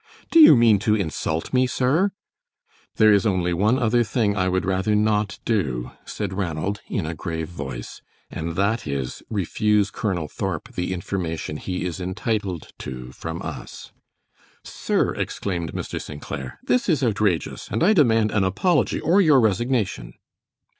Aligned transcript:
"Do 0.31 0.39
you 0.39 0.55
mean 0.55 0.79
to 0.79 0.95
insult 0.95 1.53
me, 1.53 1.67
sir?" 1.67 2.09
"There 2.95 3.13
is 3.13 3.27
only 3.27 3.53
one 3.53 3.77
other 3.77 4.03
thing 4.03 4.35
I 4.35 4.49
would 4.49 4.65
rather 4.65 4.95
not 4.95 5.37
do," 5.45 5.91
said 6.05 6.33
Ranald, 6.33 6.81
in 6.87 7.05
a 7.05 7.13
grave 7.13 7.49
voice, 7.49 8.01
"and 8.31 8.55
that 8.55 8.87
is 8.87 9.21
refuse 9.29 9.91
Colonel 9.91 10.27
Thorp 10.27 10.73
the 10.73 10.91
information 10.91 11.57
he 11.57 11.85
is 11.85 12.01
entitled 12.01 12.69
to 12.79 13.11
from 13.11 13.43
us." 13.43 13.91
"Sir!" 14.63 15.13
exclaimed 15.13 15.73
Mr. 15.73 16.01
St. 16.01 16.19
Clair, 16.19 16.57
"this 16.63 16.89
is 16.89 17.03
outrageous, 17.03 17.67
and 17.69 17.83
I 17.83 17.93
demand 17.93 18.31
an 18.31 18.43
apology 18.43 18.99
or 18.99 19.21
your 19.21 19.39
resignation!" 19.39 20.15